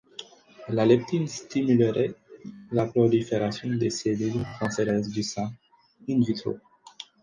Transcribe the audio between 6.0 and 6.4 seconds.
in